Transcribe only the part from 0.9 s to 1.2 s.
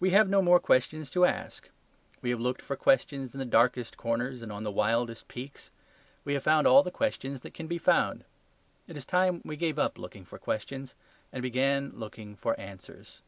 left